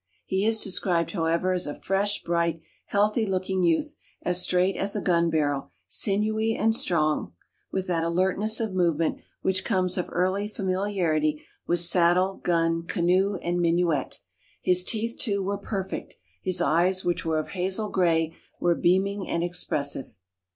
[0.25, 4.99] He is described, however, as a fresh, bright, healthy looking youth, as straight as a
[5.01, 7.33] gun barrel, sinewy and strong,
[7.71, 13.61] with that alertness of movement which comes of early familiarity with saddle, gun, canoe, and
[13.61, 14.21] minuet.
[14.59, 16.17] His teeth, too, were perfect.
[16.41, 20.17] His eyes, which were of hazel gray, were beaming and expressive.